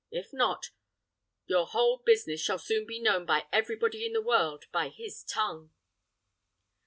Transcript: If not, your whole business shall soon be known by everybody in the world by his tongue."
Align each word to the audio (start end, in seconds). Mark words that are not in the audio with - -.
If 0.09 0.33
not, 0.33 0.71
your 1.45 1.67
whole 1.67 1.97
business 2.03 2.41
shall 2.41 2.57
soon 2.57 2.87
be 2.87 2.99
known 2.99 3.23
by 3.27 3.45
everybody 3.53 4.03
in 4.03 4.13
the 4.13 4.21
world 4.23 4.65
by 4.71 4.87
his 4.89 5.23
tongue." 5.23 5.69